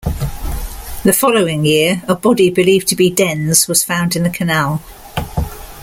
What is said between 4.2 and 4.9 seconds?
the canal.